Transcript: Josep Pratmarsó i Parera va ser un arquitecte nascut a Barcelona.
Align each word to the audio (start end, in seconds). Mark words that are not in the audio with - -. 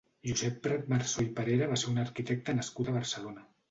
Josep 0.29 0.55
Pratmarsó 0.67 1.27
i 1.27 1.31
Parera 1.41 1.71
va 1.75 1.79
ser 1.85 1.93
un 1.95 2.05
arquitecte 2.09 2.61
nascut 2.61 2.95
a 2.95 3.01
Barcelona. 3.03 3.51